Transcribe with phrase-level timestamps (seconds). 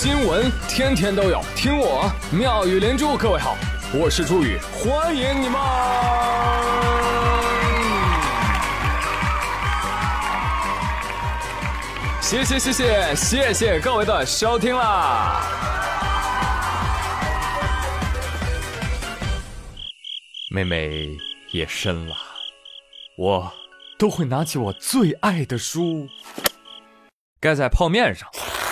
[0.00, 3.16] 新闻天天都有，听我妙语连珠。
[3.16, 3.56] 各位好，
[3.92, 5.60] 我是朱宇，欢迎你们！
[12.20, 15.42] 谢谢谢谢谢谢各位的收听啦！
[20.52, 21.08] 妹妹
[21.50, 22.14] 夜深了，
[23.16, 23.52] 我
[23.98, 26.06] 都会拿起我最爱的书，
[27.40, 28.28] 盖在泡面上。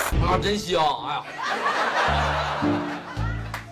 [0.27, 0.83] 啊，真香！
[1.07, 1.23] 哎呀，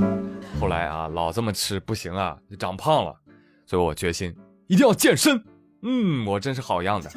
[0.61, 3.15] 后来啊，老这么吃不行啊，就长胖了，
[3.67, 4.35] 所以我决心
[4.67, 5.43] 一定要健身。
[5.83, 7.11] 嗯，我真是好样的。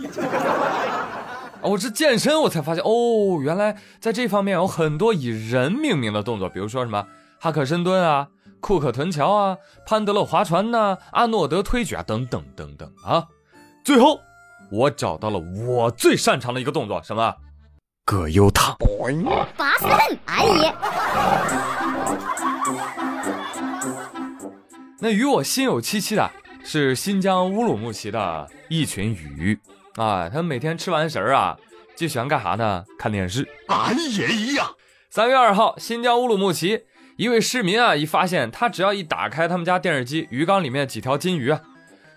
[1.61, 7.05] 我是健身，我才发现哦，原来在这方面有很多以人命名的动作，比如说什么
[7.39, 8.27] 哈克深蹲啊、
[8.59, 13.25] 库克臀桥啊、潘德勒划船呐、阿诺德推举啊，等等等等啊。
[13.83, 14.19] 最后，
[14.71, 17.35] 我找到了我最擅长的一个动作，什么？
[18.07, 18.73] 葛优躺。
[19.57, 20.73] 拔死很，哎呀！
[25.01, 26.31] 那与我心有戚戚的
[26.63, 29.59] 是新疆乌鲁木齐的一群鱼
[29.97, 31.57] 啊，他们每天吃完食儿啊，
[31.97, 32.85] 就喜欢干啥呢？
[32.97, 33.45] 看电视。
[33.67, 34.65] 俺也一样。
[35.09, 36.85] 三月二号，新疆乌鲁木齐
[37.17, 41.59] 一位市民啊，一发现他只要一打开他们家电视机，鱼缸里面几条金鱼啊，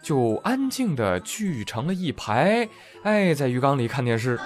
[0.04, 2.68] 就安静的聚成了一排，
[3.02, 4.38] 哎，在鱼缸里看电视。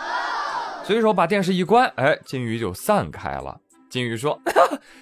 [0.86, 3.58] 随手把电视一关，哎，金鱼就散开了。
[3.88, 4.38] 金鱼说：“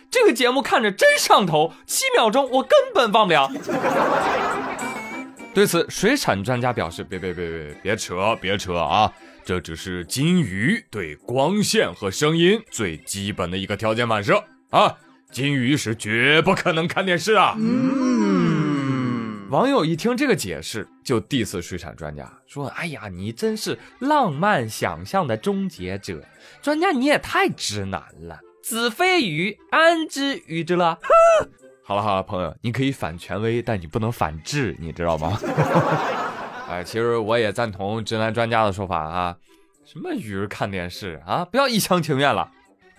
[0.09, 3.51] 这个节目看着真上头，七秒钟我根本忘不了。
[5.53, 9.13] ”对此，水产专家表示：“别别别别别扯别扯啊！
[9.45, 14.95] 这只是金鱼对光线和声音最基本的一个条件反射啊，
[15.33, 18.12] 金鱼是绝不可能看电视啊。”嗯
[19.53, 26.25] 网友一听这个解释，就 diss 水产专家说：“哎呀，你真是浪漫想象的终结者，
[26.63, 28.41] 专家你也太直男了。
[28.63, 30.99] 子非鱼，安知鱼之乐？”
[31.85, 35.39] 好了好了，朋友，你可以反权威，但你不能反智，你知道吗？
[36.71, 39.37] 哎，其实我也赞同直男专家的说法啊，
[39.85, 42.51] 什么鱼看电视啊，不要一厢情愿了。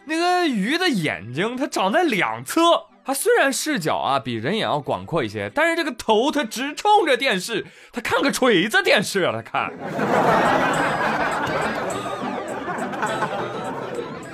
[0.06, 2.62] 那个鱼的眼睛它长在两侧。
[3.06, 9.72] 它虽然视角啊比人眼要广阔一些，但是这个头它直冲着电视，它看个锤子电视啊，它看。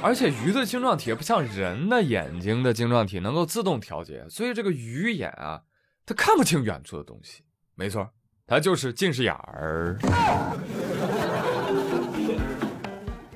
[0.02, 5.62] 而且鱼的晶状体不像人的眼睛的晶状体能够自动调节，所以这个鱼眼啊，
[6.06, 7.44] 它看不清远处的东西。
[7.75, 8.08] 没错，
[8.46, 9.97] 它就是近视眼儿。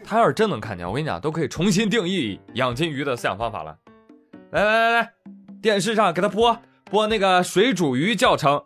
[0.06, 3.76] 它要是真能看见，我跟你讲，都可以重新定义养金鱼的饲养方法了。
[4.54, 5.14] 来来来来，
[5.64, 6.56] 电视上给他播
[6.86, 8.64] 播那个水煮鱼教程，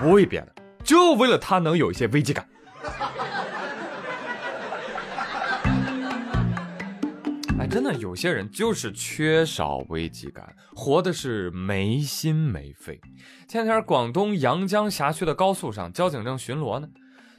[0.00, 0.54] 不为别的，
[0.84, 2.48] 就为了他能有一些危机感。
[7.58, 13.00] 哎，真的，有些人就是缺少危机感，活的是没心没肺。
[13.48, 16.86] 前天广东阳江辖区的高速上，交警正巡逻呢，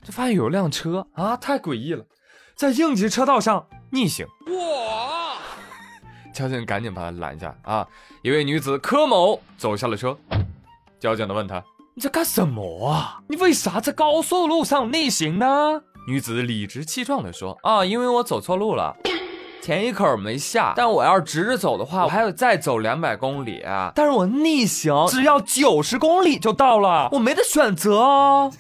[0.04, 2.06] 就发现有辆车啊，太诡异了，
[2.58, 4.28] 在应急车道上逆行。
[4.48, 4.85] 哇！
[6.36, 7.88] 交警赶紧把他拦下啊！
[8.22, 10.18] 一位女子柯某走下了车，
[11.00, 11.64] 交警的问他
[11.96, 13.22] ：“你在干什么啊？
[13.30, 18.94] 你为啥在高速路上逆行呢？”女子理直气壮地说：“啊，因为我走错路了，
[19.62, 23.64] 前一口没下，但我要是直着走的话，我还得再走两百公里，
[23.96, 28.52] 但是我逆行只要九十公里就到了，我没得选择哦。”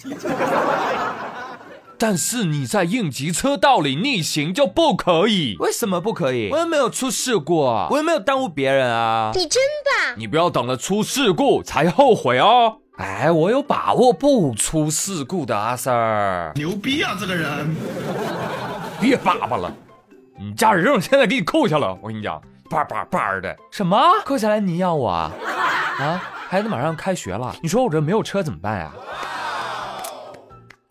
[1.98, 5.56] 但是你在应急车道里逆行就不可以？
[5.60, 6.50] 为什么不可以？
[6.52, 9.32] 我又没有出事故啊，我又没有耽误别人啊！
[9.34, 10.16] 你真棒！
[10.18, 12.78] 你不要等了出事故才后悔哦！
[12.98, 17.16] 哎，我有把握不出事故的阿 Sir，牛逼啊！
[17.20, 17.76] 这个人，
[19.00, 19.74] 别叭叭了，
[20.40, 25.32] 你驾驶证现在给你扣下了，我跟你讲，叭叭叭的，什么扣下来你要我啊？
[26.00, 28.92] 啊，孩子马上开学了，你说我这没有车怎么办呀？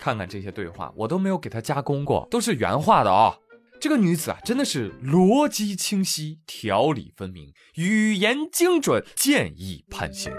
[0.05, 3.35] 看看这些对话，我都没有给他加工过，都是原话的啊。
[3.81, 10.31] 这个女子啊，真的是逻辑清晰、条理分明、语言精准、建议判刑。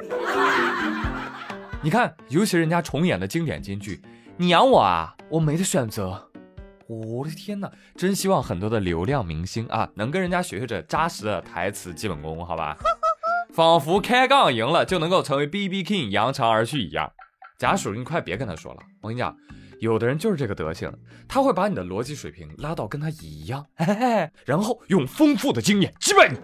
[1.81, 3.99] 你看，尤其人家重演的经典金句
[4.37, 6.29] ：“你养我啊，我没得选择。”
[6.85, 12.77] 我的天哪，真希望很多的流量明星啊，能跟人家学学这扎实的台词基本功，好吧？
[13.51, 17.11] 仿佛开杠赢了就能够成为 B B King 扬长而去一样。
[17.57, 19.35] 贾属，你快别跟他说了，我跟你讲。
[19.81, 20.89] 有的人就是这个德行，
[21.27, 26.37] 他会把你的逻辑水平拉到跟他一样，嘿嘿然后用丰富的经验击败你。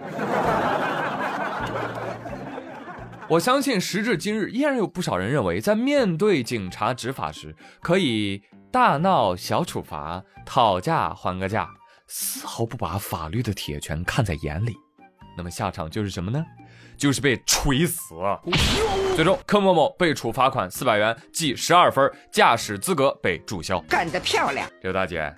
[3.30, 11.70] 我相信时至今日，依然有不少人认为，在面对警察执法时，可以大闹小处罚，讨价还个价，
[12.08, 14.76] 丝毫不把法律的铁拳看在眼里，
[15.38, 16.46] 那么下场就是什么呢？
[17.02, 18.14] 就是被锤死。
[19.16, 23.82] 最终，柯某某被处罚款四百元，记十二分，驾驶资格被注销。
[23.90, 24.70] 干得漂亮！
[24.84, 25.36] 刘大姐，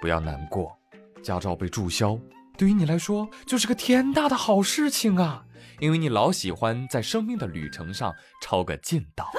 [0.00, 0.74] 不要难过，
[1.22, 2.18] 驾照被注销，
[2.56, 5.44] 对于你来说就是个天大的好事情啊！
[5.80, 8.10] 因为你老喜欢在生命的旅程上
[8.40, 9.30] 抄个近道。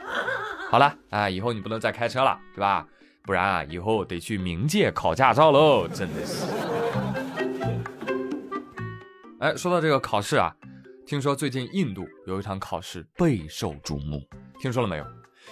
[0.72, 2.86] 好了啊，以后你不能再开车了，是吧？
[3.24, 6.46] 不然啊，以后得去冥界考驾照喽，真的是。
[9.40, 10.50] 哎，说到这个考试啊，
[11.06, 14.26] 听说最近印度有一场考试备受瞩目，
[14.58, 15.04] 听说了没有？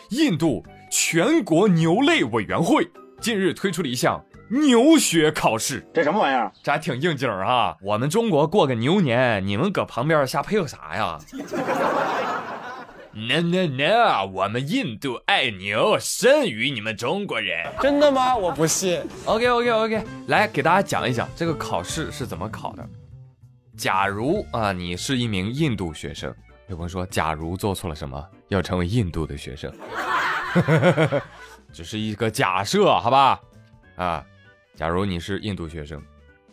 [0.08, 2.90] 印度全国牛类委员会
[3.20, 6.50] 近日推出了一项牛学考试，这什么玩意儿？
[6.62, 7.76] 这还挺应景啊！
[7.82, 11.18] 我们中国过个牛年，你们搁旁边瞎配合啥呀
[13.12, 17.70] ？No No No，我们印度爱牛胜于你们中国人。
[17.82, 18.34] 真的吗？
[18.34, 19.02] 我不信。
[19.26, 22.88] OK OK OK，来给大家讲一讲这个考试是怎么考的。
[23.82, 26.32] 假如啊，你是一名印度学生，
[26.68, 29.74] 有朋友说，假如做错了什么，要成为印度的学生，
[31.74, 33.40] 只是一个假设，好吧？
[33.96, 34.24] 啊，
[34.76, 36.00] 假如你是印度学生，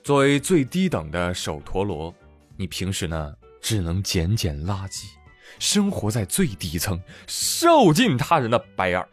[0.04, 2.12] 作为最低等的手陀螺，
[2.58, 3.32] 你平时呢
[3.62, 5.04] 只能捡捡垃圾，
[5.60, 9.08] 生活在最底层，受尽他人的白眼儿，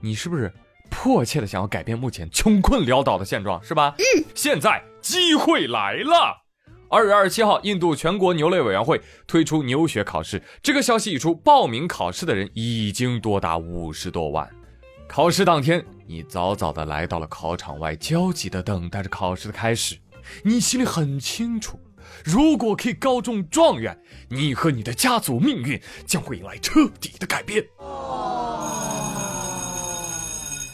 [0.00, 0.50] 你是不是
[0.88, 3.94] 迫切的想要改变目前穷困潦倒的现状，是吧？
[3.98, 4.24] 嗯。
[4.34, 6.47] 现在机会来了。
[6.90, 10.42] 二月二十七号，印度全国牛类委员会推出牛血考试。
[10.62, 14.48] 这个消息一出，报名考试的人已经多达五十多万。
[15.06, 19.98] 考试当天，你早早的来到了考场外，焦急的等待着考试的开始。
[20.42, 21.78] 你心里很清楚，
[22.24, 23.98] 如果可以高中状元，
[24.30, 27.62] 你和你的家族命运将会迎来彻底的改变。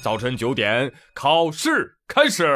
[0.01, 2.47] 早晨九点，考试开始。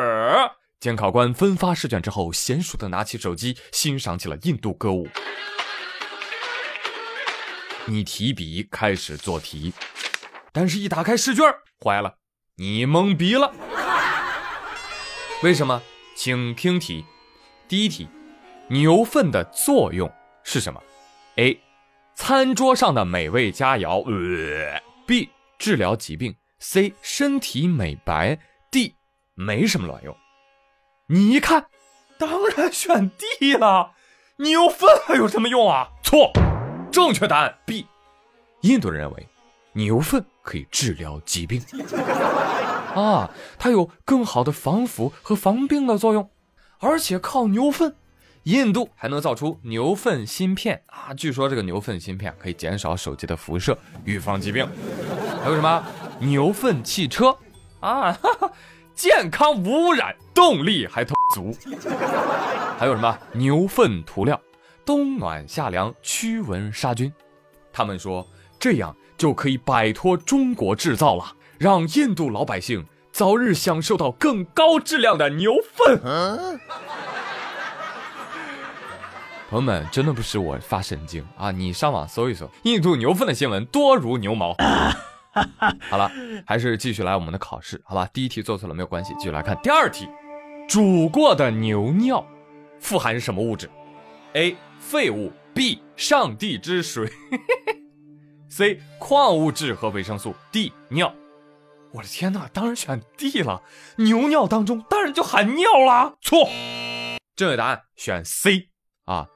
[0.80, 5.08] 监考官分发试卷之后，娴熟的拿起手机欣赏起了印度歌舞。
[7.86, 9.72] 你提笔开始做题，
[10.52, 11.44] 但是一打开试卷，
[11.84, 12.14] 坏了，
[12.56, 13.52] 你懵逼了。
[15.42, 15.82] 为什么？
[16.14, 17.04] 请听题。
[17.66, 18.08] 第一题，
[18.68, 20.08] 牛粪的作用
[20.44, 20.80] 是什么
[21.36, 21.60] ？A.
[22.14, 24.04] 餐桌上的美味佳肴。
[24.04, 25.28] 呃、B.
[25.58, 26.36] 治疗疾病。
[26.60, 26.94] C.
[27.02, 28.38] 身体美白。
[28.70, 28.94] D.
[29.34, 30.16] 没什么卵用。
[31.10, 31.64] 你一看，
[32.18, 33.10] 当然选
[33.40, 33.92] D 了。
[34.36, 35.88] 牛粪还有什么用啊？
[36.02, 36.30] 错，
[36.92, 37.86] 正确答案 B。
[38.60, 39.26] 印度人认为
[39.72, 41.62] 牛粪可以治疗疾病
[42.94, 46.28] 啊，它有更好的防腐和防病的作用，
[46.78, 47.96] 而且靠牛粪，
[48.42, 51.14] 印度还能造出牛粪芯片啊！
[51.14, 54.68] 据说这个牛粪芯片可以减少手机的辐射，预防疾病。
[55.42, 55.82] 还有什么
[56.20, 57.34] 牛粪汽车
[57.80, 58.12] 啊？
[58.12, 58.52] 哈哈
[58.98, 61.56] 健康无污染，动力还特足。
[62.76, 64.40] 还有什么牛粪涂料，
[64.84, 67.12] 冬暖夏凉，驱蚊杀菌。
[67.72, 68.26] 他们说
[68.58, 76.00] 这样就可以摆脱中国制造了，让印度老百姓早日享受到更高质量的牛粪。
[79.48, 81.52] 朋友们，真的不是我发神经啊！
[81.52, 84.56] 你上网搜一搜，印度牛粪的新闻多如牛毛。
[85.90, 86.10] 好了，
[86.46, 88.08] 还是继续来我们的考试，好吧？
[88.12, 90.08] 第一题做错了没有关系，继续来看第二题。
[90.68, 92.24] 煮过的牛尿
[92.78, 93.70] 富含什么物质
[94.34, 94.56] ？A.
[94.78, 95.82] 废物 B.
[95.96, 97.10] 上帝之水
[98.48, 98.80] C.
[98.98, 100.72] 矿物质和维生素 D.
[100.90, 101.12] 尿。
[101.92, 103.62] 我的天哪，当然选 D 了。
[103.96, 106.14] 牛尿当中当然就含尿啦。
[106.20, 106.48] 错，
[107.34, 108.68] 正确答案选 C
[109.06, 109.26] 啊。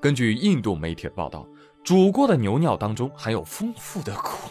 [0.00, 1.46] 根据印度媒体的报道，
[1.82, 4.50] 煮过的牛尿当中含有丰富的矿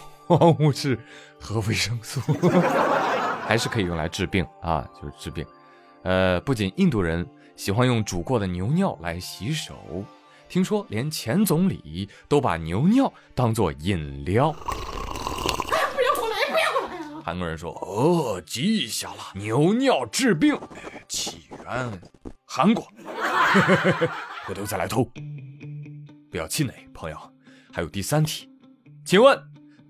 [0.59, 0.99] 物质
[1.39, 2.21] 和维生素，
[3.47, 5.45] 还是可以用来治病啊，就是治病。
[6.03, 9.75] 呃，不仅印度人喜欢用煮过的牛尿来洗手，
[10.49, 14.51] 听说连前总理都把牛尿当做饮料。
[14.51, 14.57] 不
[16.01, 17.23] 要过来，不要过来！
[17.23, 20.59] 韩国人说：“哦，记下了，牛尿治病，
[21.07, 22.01] 起源
[22.45, 22.87] 韩国，
[24.45, 25.07] 回头再来偷。
[26.31, 27.17] 不要气馁，朋友。
[27.73, 28.49] 还有第三题，
[29.05, 29.41] 请问，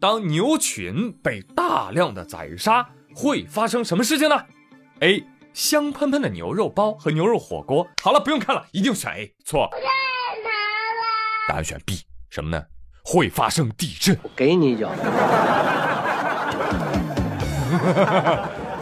[0.02, 4.36] 当牛群被大量的宰杀，会发生什么事情呢
[5.02, 5.24] ？A.
[5.54, 7.88] 香喷喷的牛肉包和牛肉火锅。
[8.02, 9.32] 好了，不用看了，一定选 A。
[9.46, 9.70] 错，
[11.48, 12.02] 答案选 B。
[12.32, 12.64] 什么呢？
[13.06, 14.18] 会发生地震。
[14.24, 14.90] 我给你一脚。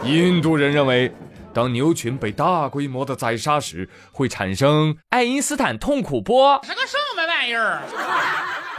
[0.02, 1.14] 印度人认为，
[1.52, 7.82] 当牛群被大规模的宰杀时，会产生爱因斯坦痛苦波，是个什么玩意儿？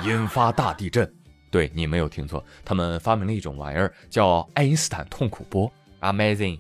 [0.04, 1.14] 引发大地震。
[1.52, 5.72] 对你没有听错，他们发明了一种玩意儿，叫爱因斯坦痛苦波。
[6.00, 6.60] Amazing。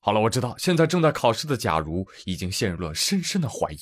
[0.00, 3.78] 好了，我知道现在正在考试的假如已经陷入了深深的怀疑。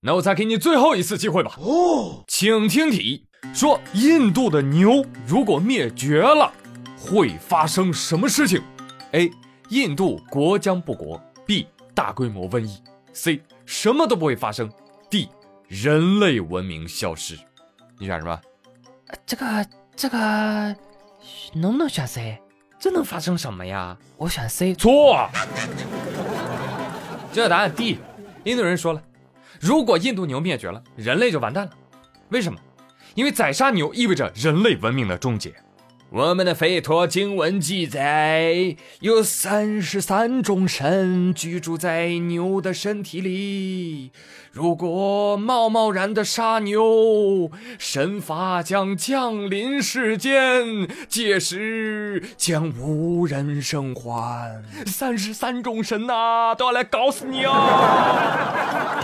[0.00, 1.56] 那我再给你最后一次机会吧。
[1.58, 6.52] 哦，请听题：说印度的牛如果灭绝了，
[6.98, 8.60] 会发生什么事情
[9.12, 9.30] ？A.
[9.68, 11.22] 印度国将不国。
[11.46, 11.68] B.
[11.94, 12.82] 大规模瘟疫。
[13.12, 13.40] C.
[13.64, 14.70] 什么都不会发生。
[15.08, 15.28] D.
[15.68, 17.38] 人类文明消失。
[17.98, 18.38] 你选什么？
[19.24, 20.74] 这个这个
[21.52, 22.38] 能不能选 C？
[22.78, 23.96] 这能发生什么呀？
[24.16, 24.74] 我选 C。
[24.74, 25.28] 错。
[27.32, 27.98] 这答案 D。
[28.44, 29.02] 印度人说了。
[29.60, 31.72] 如果印度牛灭绝了，人类就完蛋了。
[32.30, 32.58] 为什么？
[33.14, 35.54] 因为宰杀牛意味着人类文明的终结。
[36.14, 44.12] 我们的吠陀经文记载，有三十三种神居住在牛的身体里。
[44.50, 54.62] 如果贸贸然的杀牛，神罚将降临世间，届时将无人生还。
[54.84, 58.98] 三十三种神呐，都要来搞死你啊！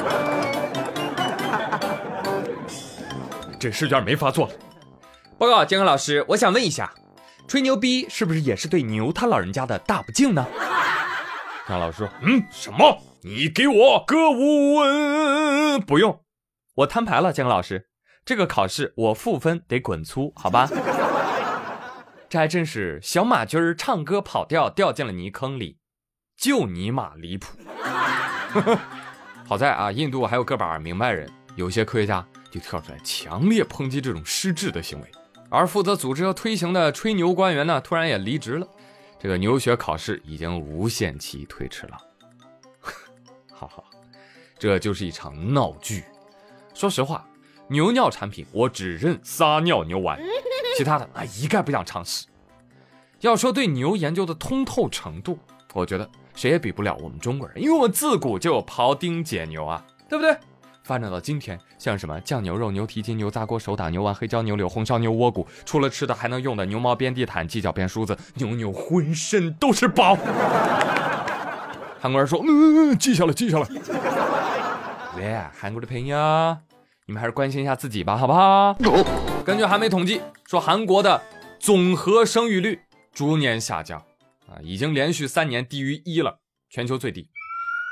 [3.59, 4.53] 这试卷没法做了。
[5.39, 6.93] 报告监考老师，我想问一下，
[7.49, 10.47] 吹牛逼是不是也是对牛他老人家的大不敬呢？
[11.67, 13.03] 监考老师说：“嗯，什么？
[13.23, 15.81] 你给我歌舞文？
[15.81, 16.23] 不用，
[16.77, 17.33] 我摊牌了。
[17.33, 17.89] 姜老师，
[18.25, 20.69] 这个考试我负分得滚粗，好吧？
[22.29, 25.79] 这还真是小马驹儿唱歌跑调掉进了泥坑里，
[26.37, 27.59] 就尼玛离谱。
[29.47, 35.07] 好在啊，印度还有个把明白人，有些科学家就跳出来强烈抨击这种失智的行为。”
[35.51, 38.67] 而负责组织和推行的吹牛官员呢，突然也离职了。
[39.19, 41.99] 这个牛学考试已经无限期推迟了。
[43.53, 43.83] 哈哈，
[44.59, 46.05] 这就是一场闹剧。
[46.75, 47.27] 说实话，
[47.69, 50.21] 牛尿产品我只认撒尿牛丸，
[50.77, 52.27] 其他的啊一概不想尝试。
[53.21, 55.39] 要说对牛研究的通透程度，
[55.75, 60.37] 我觉得谁也比不了我们中国人，因为我们自古就有庖丁解牛啊，对不对？
[60.89, 70.17] 发展到今天，像什么酱牛肉、牛蹄筋、牛杂锅、手打牛丸、黑椒牛柳、红烧牛窝骨，除了吃的还能用的牛毛编地毯、鸡脚编梳子，牛牛浑身都是宝。
[72.01, 73.69] 韩国人说：“嗯，记下来，记下来。”
[75.19, 76.57] 喂，韩国的朋友，
[77.05, 78.75] 你们还是关心一下自己吧，好不好？
[79.45, 81.21] 根据韩媒统计，说韩国的
[81.61, 82.81] 总和生育率
[83.13, 84.01] 逐年下降，
[84.47, 86.39] 啊，已经连续三年低于一了，
[86.71, 87.29] 全球最低，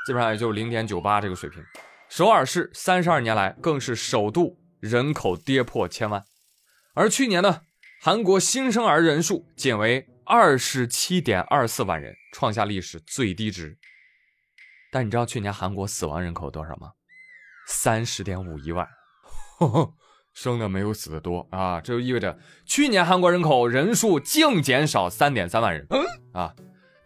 [0.07, 1.63] 基本上也就零点九八这个水平。
[2.09, 6.25] 首尔市三十二年来更是首度人口跌破千万，
[6.95, 7.63] 而去年呢，
[8.01, 13.77] 韩国新生儿人数仅为二十七点二四万人，创下历史最低值。
[14.91, 16.93] 但你知道去年韩国死亡人口多少吗？
[17.69, 18.87] 三十点五一万，
[20.33, 21.81] 生的没有死的多啊！
[21.81, 26.55] 这就意味着去年韩国人口人数净减少三点三万人嗯啊。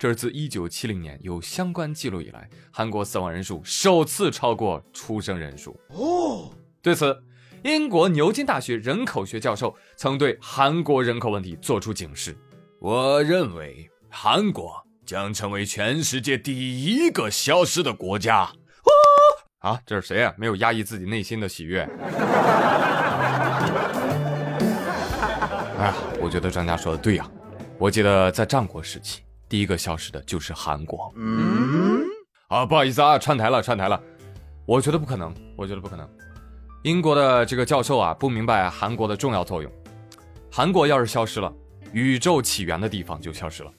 [0.00, 5.78] 这是自1970年有相关记录以来，韩国死亡人数首次超过出生人数。
[5.88, 7.23] 哦，对此，
[7.64, 12.35] 英国牛津大学人口学教授曾对韩国人口问题作出警示
[12.80, 14.73] ：“我认为韩国
[15.04, 18.50] 将成为全世界第一个消失的国家。”
[19.61, 20.33] 啊，这是谁啊？
[20.38, 21.83] 没有压抑自己内心的喜悦。
[25.76, 27.30] 哎呀，我觉得专家说的对呀。
[27.76, 29.21] 我记得在战国时期。
[29.50, 31.12] 第一个消失的就是韩国。
[31.16, 32.02] 嗯，
[32.47, 34.00] 啊，不好意思啊，串台了，串台了。
[34.64, 36.09] 我觉得不可能，我觉得不可能。
[36.85, 39.71] 英国的这个教授啊，不明白韩国的重要作用。
[40.52, 41.52] 韩国要是消失了，
[41.92, 43.73] 宇宙起源的地方就消失了。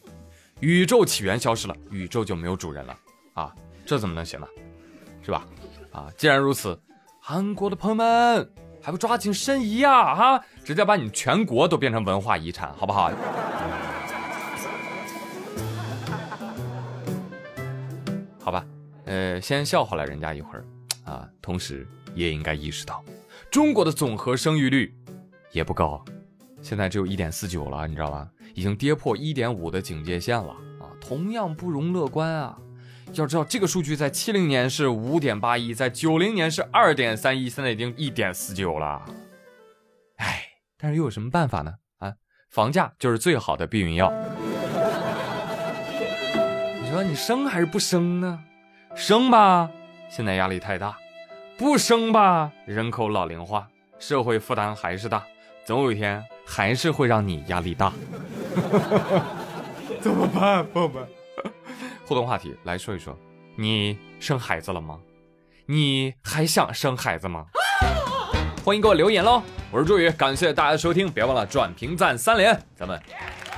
[0.59, 2.97] 宇宙起源消失了，宇宙就没有主人了。
[3.33, 4.47] 啊，这怎么能行呢？
[5.23, 5.47] 是吧？
[5.93, 6.77] 啊，既然如此，
[7.21, 8.51] 韩国的朋友们
[8.81, 10.13] 还不抓紧申遗啊？
[10.13, 12.91] 哈，直接把你全国都变成文化遗产，好不？
[12.91, 13.09] 好
[19.41, 20.65] 先笑话了人家一会儿，
[21.03, 23.03] 啊，同时也应该意识到，
[23.49, 24.95] 中国的总和生育率
[25.51, 26.03] 也不高，
[26.61, 28.29] 现在只有一点四九了，你知道吧？
[28.53, 32.57] 已经跌破一点五的警戒线了啊，同样不容乐观啊！
[33.13, 39.03] 要知道这个数据在七零年是五点八一，在九零年是二点三一，现在已经一点四九了。
[40.17, 40.43] 哎，
[40.77, 41.73] 但是又有什么办法呢？
[41.97, 42.13] 啊，
[42.49, 44.13] 房价就是最好的避孕药。
[46.81, 48.43] 你说你生还是不生呢？
[48.95, 49.69] 生吧，
[50.09, 50.91] 现在压力太大；
[51.57, 53.67] 不生吧，人口老龄化，
[53.99, 55.23] 社会负担还是大，
[55.65, 57.91] 总有一天还是会让你压力大。
[60.01, 61.07] 怎么办，朋友们？
[62.05, 63.17] 互动话题来说一说，
[63.55, 64.99] 你生孩子了吗？
[65.65, 67.45] 你还想生孩子吗？
[68.63, 69.41] 欢迎给我留言喽！
[69.71, 73.01] 我是朱宇，感谢大家的收听，别忘了转评赞三连，咱们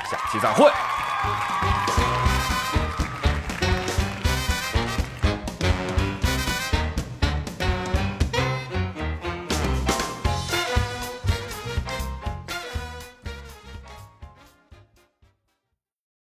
[0.09, 0.71] 下期再会。